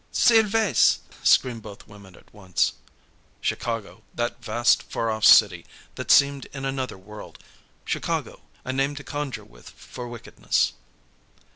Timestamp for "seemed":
6.09-6.45